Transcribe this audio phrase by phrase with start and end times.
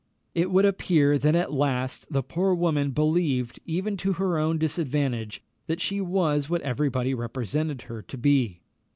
[0.33, 5.43] It would appear that at last the poor woman believed, even to her own disadvantage,
[5.67, 8.61] that she was what every body represented her to be.